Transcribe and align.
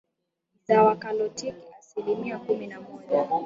ni 0.67 0.77
Wakatoliki 0.83 1.53
asilimia 1.79 2.39
kumi 2.39 2.67
na 2.67 2.81
moja 2.81 2.85
Waprotestanti 2.85 3.07
Nchi 3.07 3.17
nyingine 3.17 3.35
Ni 3.37 3.39